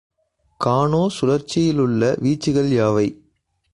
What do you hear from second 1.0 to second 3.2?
சுழற்சியிலுள்ள வீச்சுகள் யாவை?